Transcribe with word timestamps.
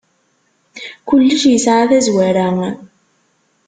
Kullec 1.07 1.41
yesɛa 1.47 1.85
tazwara. 1.91 2.47